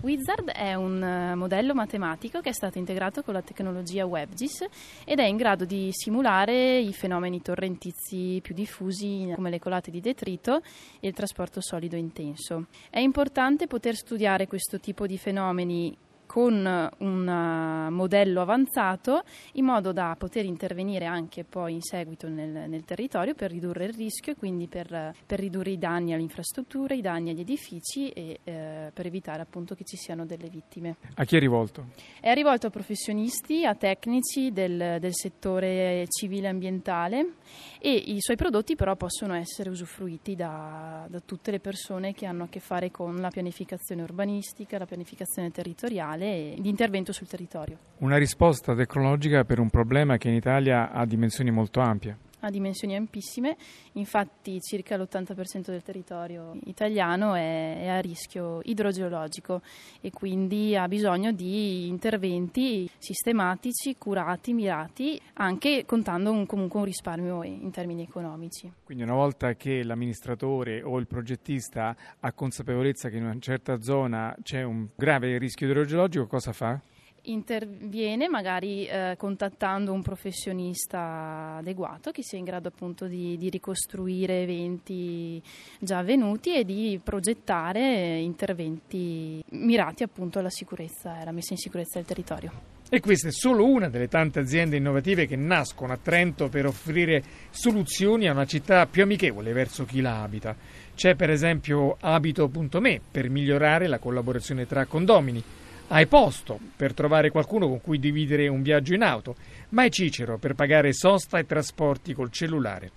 Wizard 0.00 0.50
è 0.50 0.74
un 0.74 1.02
eh, 1.02 1.34
modello 1.34 1.74
matematico 1.74 2.40
che 2.40 2.50
è 2.50 2.52
stato 2.52 2.78
integrato 2.78 3.22
con 3.22 3.34
la 3.34 3.42
tecnologia 3.42 4.06
WebGIS 4.06 4.66
ed 5.04 5.18
è 5.18 5.24
in 5.24 5.36
grado 5.36 5.64
di 5.64 5.88
simulare 5.90 6.78
i 6.78 6.92
fenomeni 6.92 7.42
torrentizi 7.42 8.38
più 8.40 8.54
diffusi 8.54 9.32
come 9.34 9.50
le 9.50 9.58
colate 9.58 9.90
di 9.90 10.00
detrito 10.00 10.62
e 11.00 11.08
il 11.08 11.14
trasporto 11.14 11.60
solido 11.60 11.96
intenso. 11.96 12.66
È 12.90 13.00
importante 13.00 13.66
poter 13.66 13.96
studiare 13.96 14.46
questo 14.46 14.78
tipo 14.78 15.04
di 15.04 15.18
fenomeni 15.18 15.96
con 16.28 16.90
un 16.98 17.26
uh, 17.26 17.90
modello 17.90 18.42
avanzato 18.42 19.22
in 19.52 19.64
modo 19.64 19.92
da 19.92 20.14
poter 20.16 20.44
intervenire 20.44 21.06
anche 21.06 21.42
poi 21.42 21.72
in 21.72 21.80
seguito 21.80 22.28
nel, 22.28 22.68
nel 22.68 22.84
territorio 22.84 23.34
per 23.34 23.50
ridurre 23.50 23.86
il 23.86 23.94
rischio 23.94 24.32
e 24.32 24.36
quindi 24.36 24.68
per, 24.68 25.14
per, 25.24 25.40
ridurre 25.40 25.70
i 25.70 25.78
danni 25.78 26.12
alle 26.12 26.22
infrastrutture, 26.22 26.96
i 26.96 27.00
danni 27.00 27.30
agli 27.30 27.40
edifici 27.40 28.10
e 28.10 28.40
eh, 28.44 28.90
per 28.92 29.06
evitare 29.06 29.40
appunto 29.40 29.74
che 29.74 29.84
ci 29.84 29.96
siano 29.96 30.26
delle 30.26 30.50
vittime. 30.50 30.96
A 31.14 31.24
chi 31.24 31.36
è 31.36 31.40
rivolto? 31.40 31.86
È 32.20 32.34
rivolto 32.34 32.66
a 32.66 32.70
professionisti, 32.70 33.64
a 33.64 33.74
tecnici 33.74 34.52
del, 34.52 34.98
del 35.00 35.14
settore 35.14 36.04
civile 36.08 36.48
ambientale 36.48 37.36
e 37.80 37.90
i 37.90 38.20
suoi 38.20 38.36
prodotti 38.36 38.76
però 38.76 38.96
possono 38.96 39.34
essere 39.34 39.70
usufruiti 39.70 40.36
da, 40.36 41.06
da 41.08 41.20
tutte 41.20 41.50
le 41.50 41.60
persone 41.60 42.12
che 42.12 42.26
hanno 42.26 42.44
a 42.44 42.48
che 42.48 42.60
fare 42.60 42.90
con 42.90 43.16
la 43.16 43.30
pianificazione 43.30 44.02
urbanistica, 44.02 44.76
la 44.76 44.84
pianificazione 44.84 45.50
territoriale 45.50 46.16
e 46.24 46.56
di 46.58 46.68
intervento 46.68 47.12
sul 47.12 47.26
territorio. 47.26 47.78
Una 47.98 48.16
risposta 48.16 48.74
tecnologica 48.74 49.44
per 49.44 49.58
un 49.58 49.70
problema 49.70 50.16
che 50.16 50.28
in 50.28 50.34
Italia 50.34 50.90
ha 50.90 51.04
dimensioni 51.04 51.50
molto 51.50 51.80
ampie 51.80 52.26
ha 52.40 52.50
dimensioni 52.50 52.96
ampissime, 52.96 53.56
infatti 53.92 54.60
circa 54.60 54.96
l'80% 54.96 55.70
del 55.70 55.82
territorio 55.82 56.56
italiano 56.64 57.34
è, 57.34 57.82
è, 57.82 57.88
a 57.88 58.00
rischio 58.00 58.60
idrogeologico 58.64 59.62
e 60.00 60.10
quindi 60.10 60.76
ha 60.76 60.86
bisogno 60.88 61.32
di 61.32 61.86
interventi 61.88 62.88
sistematici, 62.98 63.96
curati, 63.96 64.52
mirati, 64.52 65.20
anche 65.34 65.84
contando 65.86 66.30
un, 66.30 66.46
comunque 66.46 66.78
un 66.80 66.84
risparmio 66.84 67.42
in 67.42 67.70
termini 67.70 68.02
economici. 68.02 68.70
Quindi 68.84 69.02
una 69.02 69.14
volta 69.14 69.54
che 69.54 69.82
l'amministratore 69.82 70.82
o 70.82 70.98
il 70.98 71.06
progettista 71.06 71.96
ha 72.20 72.32
consapevolezza 72.32 73.08
che 73.08 73.16
in 73.16 73.24
una 73.24 73.38
certa 73.38 73.80
zona 73.80 74.34
c'è 74.42 74.62
un 74.62 74.88
grave 74.94 75.38
rischio 75.38 75.66
idrogeologico, 75.66 76.26
cosa 76.26 76.52
fa? 76.52 76.80
Interviene 77.22 78.28
magari 78.28 78.86
eh, 78.86 79.14
contattando 79.18 79.92
un 79.92 80.02
professionista 80.02 81.56
adeguato 81.58 82.10
che 82.10 82.22
sia 82.22 82.38
in 82.38 82.44
grado 82.44 82.68
appunto 82.68 83.06
di, 83.06 83.36
di, 83.36 83.50
ricostruire 83.50 84.42
eventi 84.42 85.42
già 85.78 85.98
avvenuti 85.98 86.54
e 86.54 86.64
di 86.64 87.00
progettare 87.02 88.18
interventi 88.18 89.42
mirati 89.50 90.02
appunto 90.02 90.38
alla 90.38 90.50
sicurezza 90.50 91.18
e 91.18 91.22
alla 91.22 91.32
messa 91.32 91.52
in 91.52 91.58
sicurezza 91.58 91.98
del 91.98 92.06
territorio. 92.06 92.76
E 92.90 93.00
questa 93.00 93.28
è 93.28 93.32
solo 93.32 93.66
una 93.66 93.90
delle 93.90 94.08
tante 94.08 94.40
aziende 94.40 94.76
innovative 94.76 95.26
che 95.26 95.36
nascono 95.36 95.92
a 95.92 95.98
Trento 96.00 96.48
per 96.48 96.64
offrire 96.64 97.22
soluzioni 97.50 98.28
a 98.28 98.32
una 98.32 98.46
città 98.46 98.86
più 98.86 99.02
amichevole 99.02 99.52
verso 99.52 99.84
chi 99.84 100.00
la 100.00 100.22
abita. 100.22 100.56
C'è 100.94 101.14
per 101.14 101.28
esempio 101.28 101.98
Abito.me 102.00 103.00
per 103.10 103.28
migliorare 103.28 103.88
la 103.88 103.98
collaborazione 103.98 104.66
tra 104.66 104.86
condomini 104.86 105.44
hai 105.88 106.06
posto 106.06 106.58
per 106.76 106.94
trovare 106.94 107.30
qualcuno 107.30 107.68
con 107.68 107.80
cui 107.80 107.98
dividere 107.98 108.48
un 108.48 108.62
viaggio 108.62 108.94
in 108.94 109.02
auto, 109.02 109.36
ma 109.70 109.84
è 109.84 109.88
Cicero 109.88 110.38
per 110.38 110.54
pagare 110.54 110.92
sosta 110.92 111.38
e 111.38 111.46
trasporti 111.46 112.14
col 112.14 112.30
cellulare. 112.30 112.90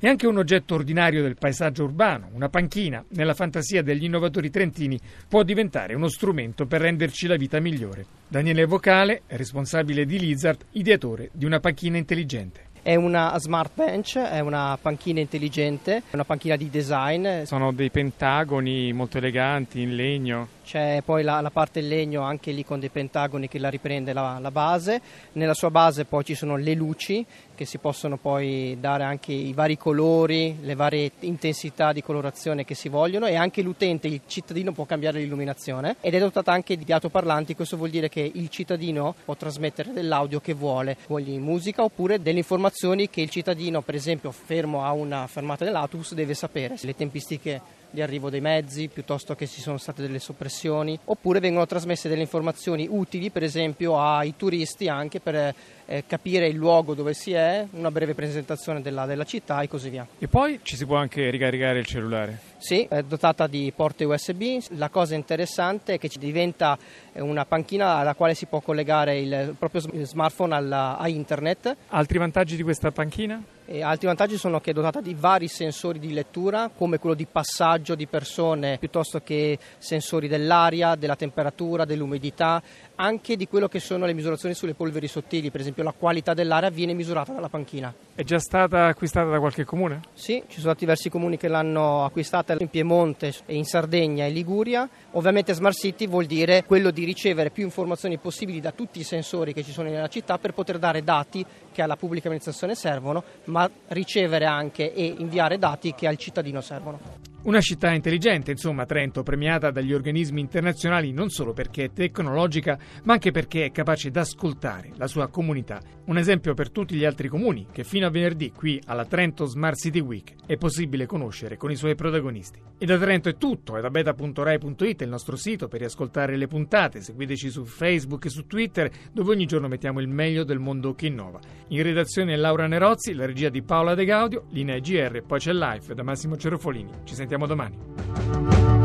E 0.00 0.06
anche 0.06 0.28
un 0.28 0.38
oggetto 0.38 0.76
ordinario 0.76 1.22
del 1.22 1.36
paesaggio 1.36 1.82
urbano, 1.82 2.28
una 2.32 2.48
panchina, 2.48 3.04
nella 3.08 3.34
fantasia 3.34 3.82
degli 3.82 4.04
innovatori 4.04 4.48
trentini, 4.48 4.96
può 5.28 5.42
diventare 5.42 5.94
uno 5.96 6.06
strumento 6.06 6.66
per 6.66 6.82
renderci 6.82 7.26
la 7.26 7.34
vita 7.34 7.58
migliore. 7.58 8.06
Daniele 8.28 8.64
Vocale, 8.64 9.22
responsabile 9.26 10.06
di 10.06 10.20
Lizard, 10.20 10.66
ideatore 10.72 11.30
di 11.32 11.44
una 11.44 11.58
panchina 11.58 11.96
intelligente. 11.96 12.66
È 12.80 12.94
una 12.94 13.36
smart 13.38 13.72
bench, 13.74 14.18
è 14.18 14.38
una 14.38 14.78
panchina 14.80 15.18
intelligente, 15.18 16.04
una 16.12 16.24
panchina 16.24 16.54
di 16.54 16.70
design. 16.70 17.42
Sono 17.42 17.72
dei 17.72 17.90
pentagoni 17.90 18.92
molto 18.92 19.18
eleganti 19.18 19.80
in 19.82 19.96
legno. 19.96 20.48
C'è 20.68 21.00
poi 21.02 21.22
la, 21.22 21.40
la 21.40 21.48
parte 21.48 21.80
in 21.80 21.88
legno 21.88 22.20
anche 22.20 22.50
lì 22.50 22.62
con 22.62 22.78
dei 22.78 22.90
pentagoni 22.90 23.48
che 23.48 23.58
la 23.58 23.70
riprende 23.70 24.12
la, 24.12 24.36
la, 24.38 24.50
base. 24.50 25.00
Nella 25.32 25.54
sua 25.54 25.70
base 25.70 26.04
poi 26.04 26.26
ci 26.26 26.34
sono 26.34 26.56
le 26.56 26.74
luci 26.74 27.24
che 27.54 27.64
si 27.64 27.78
possono 27.78 28.18
poi 28.18 28.76
dare 28.78 29.02
anche 29.02 29.32
i 29.32 29.54
vari 29.54 29.78
colori, 29.78 30.58
le 30.60 30.74
varie 30.74 31.10
intensità 31.20 31.94
di 31.94 32.02
colorazione 32.02 32.66
che 32.66 32.74
si 32.74 32.90
vogliono 32.90 33.24
e 33.24 33.34
anche 33.34 33.62
l'utente, 33.62 34.08
il 34.08 34.20
cittadino 34.26 34.72
può 34.72 34.84
cambiare 34.84 35.20
l'illuminazione 35.20 35.96
ed 36.02 36.14
è 36.14 36.18
dotata 36.18 36.52
anche 36.52 36.76
di 36.76 36.92
altoparlanti, 36.92 37.56
questo 37.56 37.78
vuol 37.78 37.88
dire 37.88 38.10
che 38.10 38.30
il 38.32 38.50
cittadino 38.50 39.14
può 39.24 39.36
trasmettere 39.36 39.94
dell'audio 39.94 40.38
che 40.38 40.52
vuole, 40.52 40.98
voglia 41.06 41.36
musica 41.40 41.82
oppure 41.82 42.20
delle 42.20 42.38
informazioni 42.38 43.08
che 43.08 43.22
il 43.22 43.30
cittadino 43.30 43.80
per 43.80 43.94
esempio 43.94 44.30
fermo 44.32 44.84
a 44.84 44.92
una 44.92 45.26
fermata 45.26 45.64
dell'autobus 45.64 46.12
deve 46.12 46.34
sapere, 46.34 46.76
le 46.78 46.94
tempistiche 46.94 47.77
di 47.90 48.02
arrivo 48.02 48.30
dei 48.30 48.40
mezzi, 48.40 48.88
piuttosto 48.88 49.34
che 49.34 49.46
ci 49.46 49.60
sono 49.60 49.78
state 49.78 50.02
delle 50.02 50.18
soppressioni, 50.18 50.98
oppure 51.04 51.40
vengono 51.40 51.66
trasmesse 51.66 52.08
delle 52.08 52.22
informazioni 52.22 52.86
utili, 52.90 53.30
per 53.30 53.42
esempio 53.42 53.98
ai 53.98 54.34
turisti 54.36 54.88
anche 54.88 55.20
per 55.20 55.54
eh, 55.86 56.04
capire 56.06 56.46
il 56.46 56.56
luogo 56.56 56.94
dove 56.94 57.14
si 57.14 57.32
è, 57.32 57.66
una 57.70 57.90
breve 57.90 58.14
presentazione 58.14 58.82
della, 58.82 59.06
della 59.06 59.24
città 59.24 59.60
e 59.62 59.68
così 59.68 59.88
via. 59.88 60.06
E 60.18 60.28
poi 60.28 60.60
ci 60.62 60.76
si 60.76 60.84
può 60.84 60.96
anche 60.96 61.30
ricaricare 61.30 61.78
il 61.78 61.86
cellulare? 61.86 62.38
Sì, 62.58 62.86
è 62.88 63.02
dotata 63.02 63.46
di 63.46 63.72
porte 63.74 64.04
USB. 64.04 64.58
La 64.70 64.88
cosa 64.90 65.14
interessante 65.14 65.94
è 65.94 65.98
che 65.98 66.10
diventa 66.18 66.76
una 67.14 67.44
panchina 67.44 67.96
alla 67.96 68.14
quale 68.14 68.34
si 68.34 68.46
può 68.46 68.60
collegare 68.60 69.18
il 69.18 69.54
proprio 69.58 69.80
smartphone 70.04 70.54
alla, 70.54 70.98
a 70.98 71.08
internet. 71.08 71.74
Altri 71.88 72.18
vantaggi 72.18 72.56
di 72.56 72.62
questa 72.62 72.90
panchina? 72.90 73.42
E 73.70 73.82
altri 73.82 74.06
vantaggi 74.06 74.38
sono 74.38 74.60
che 74.60 74.70
è 74.70 74.72
dotata 74.72 75.02
di 75.02 75.14
vari 75.14 75.46
sensori 75.46 75.98
di 75.98 76.14
lettura, 76.14 76.70
come 76.74 76.96
quello 76.96 77.14
di 77.14 77.26
passaggio 77.30 77.94
di 77.94 78.06
persone, 78.06 78.78
piuttosto 78.78 79.20
che 79.20 79.58
sensori 79.76 80.26
dell'aria, 80.26 80.94
della 80.94 81.16
temperatura, 81.16 81.84
dell'umidità, 81.84 82.62
anche 82.94 83.36
di 83.36 83.46
quello 83.46 83.68
che 83.68 83.78
sono 83.78 84.06
le 84.06 84.14
misurazioni 84.14 84.54
sulle 84.54 84.72
polveri 84.72 85.06
sottili, 85.06 85.50
per 85.50 85.60
esempio 85.60 85.82
la 85.82 85.92
qualità 85.92 86.32
dell'aria 86.32 86.70
viene 86.70 86.94
misurata 86.94 87.34
dalla 87.34 87.50
panchina. 87.50 87.94
È 88.14 88.22
già 88.22 88.38
stata 88.38 88.86
acquistata 88.86 89.28
da 89.28 89.38
qualche 89.38 89.64
comune? 89.64 90.00
Sì, 90.14 90.42
ci 90.48 90.60
sono 90.60 90.72
diversi 90.72 91.10
comuni 91.10 91.36
che 91.36 91.48
l'hanno 91.48 92.06
acquistata 92.06 92.56
in 92.58 92.68
Piemonte, 92.68 93.34
in 93.48 93.66
Sardegna 93.66 94.24
e 94.24 94.30
Liguria. 94.30 94.88
Ovviamente 95.12 95.52
Smart 95.52 95.76
City 95.76 96.08
vuol 96.08 96.24
dire 96.24 96.64
quello 96.64 96.90
di 96.90 97.04
ricevere 97.04 97.50
più 97.50 97.64
informazioni 97.64 98.16
possibili 98.16 98.60
da 98.60 98.72
tutti 98.72 98.98
i 98.98 99.04
sensori 99.04 99.52
che 99.52 99.62
ci 99.62 99.72
sono 99.72 99.90
nella 99.90 100.08
città 100.08 100.38
per 100.38 100.54
poter 100.54 100.78
dare 100.78 101.04
dati 101.04 101.44
che 101.70 101.82
alla 101.82 101.96
pubblica 101.96 102.26
amministrazione 102.26 102.74
servono, 102.74 103.22
ma 103.58 103.68
ricevere 103.88 104.44
anche 104.44 104.94
e 104.94 105.14
inviare 105.18 105.58
dati 105.58 105.92
che 105.92 106.06
al 106.06 106.16
cittadino 106.16 106.60
servono. 106.60 107.00
Una 107.48 107.62
città 107.62 107.94
intelligente, 107.94 108.50
insomma, 108.50 108.84
Trento, 108.84 109.22
premiata 109.22 109.70
dagli 109.70 109.94
organismi 109.94 110.38
internazionali 110.38 111.12
non 111.12 111.30
solo 111.30 111.54
perché 111.54 111.84
è 111.84 111.92
tecnologica, 111.92 112.78
ma 113.04 113.14
anche 113.14 113.30
perché 113.30 113.64
è 113.64 113.70
capace 113.70 114.10
d'ascoltare 114.10 114.90
la 114.96 115.06
sua 115.06 115.28
comunità. 115.28 115.80
Un 116.08 116.18
esempio 116.18 116.52
per 116.52 116.70
tutti 116.70 116.94
gli 116.94 117.06
altri 117.06 117.28
comuni 117.28 117.66
che 117.72 117.84
fino 117.84 118.06
a 118.06 118.10
venerdì 118.10 118.52
qui 118.52 118.78
alla 118.84 119.06
Trento 119.06 119.46
Smart 119.46 119.76
City 119.76 120.00
Week 120.00 120.34
è 120.44 120.58
possibile 120.58 121.06
conoscere 121.06 121.56
con 121.56 121.70
i 121.70 121.76
suoi 121.76 121.94
protagonisti. 121.94 122.60
E 122.76 122.84
da 122.84 122.98
Trento 122.98 123.30
è 123.30 123.36
tutto, 123.36 123.78
è 123.78 123.80
da 123.80 123.88
beta.rai.it 123.88 125.00
il 125.00 125.08
nostro 125.08 125.36
sito 125.36 125.68
per 125.68 125.80
riascoltare 125.80 126.36
le 126.36 126.46
puntate, 126.48 127.00
seguiteci 127.00 127.48
su 127.48 127.64
Facebook 127.64 128.26
e 128.26 128.30
su 128.30 128.46
Twitter 128.46 128.90
dove 129.10 129.30
ogni 129.32 129.46
giorno 129.46 129.68
mettiamo 129.68 130.00
il 130.00 130.08
meglio 130.08 130.44
del 130.44 130.58
mondo 130.58 130.94
che 130.94 131.06
innova. 131.06 131.40
In 131.68 131.82
redazione 131.82 132.36
Laura 132.36 132.66
Nerozzi, 132.66 133.14
la 133.14 133.24
regia 133.24 133.48
di 133.48 133.62
Paola 133.62 133.94
De 133.94 134.04
Gaudio, 134.04 134.44
linea 134.50 134.78
GR, 134.78 135.22
poi 135.26 135.38
c'è 135.38 135.52
Live 135.52 135.94
da 135.94 136.02
Massimo 136.02 136.36
Cerofolini. 136.36 136.90
Ci 137.04 137.14
sentiamo 137.38 137.46
domani. 137.46 138.77